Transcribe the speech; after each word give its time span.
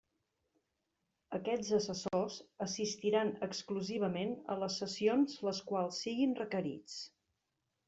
Aquests 1.39 1.69
assessors 1.79 2.37
assistiran 2.67 3.31
exclusivament 3.49 4.35
a 4.55 4.57
les 4.65 4.81
sessions 4.83 5.39
les 5.51 5.63
quals 5.71 6.03
siguin 6.09 6.37
requerits. 6.45 6.99